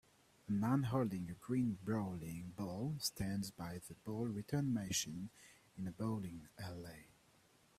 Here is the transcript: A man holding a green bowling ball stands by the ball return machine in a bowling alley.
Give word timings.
A 0.49 0.51
man 0.51 0.81
holding 0.81 1.29
a 1.29 1.35
green 1.35 1.77
bowling 1.85 2.53
ball 2.55 2.95
stands 2.97 3.51
by 3.51 3.81
the 3.87 3.93
ball 3.93 4.25
return 4.25 4.73
machine 4.73 5.29
in 5.77 5.85
a 5.85 5.91
bowling 5.91 6.47
alley. 6.57 7.11